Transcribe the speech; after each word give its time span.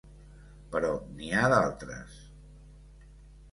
Però 0.75 0.89
n'hi 1.19 1.29
ha 1.35 1.45
d'altres. 1.53 2.19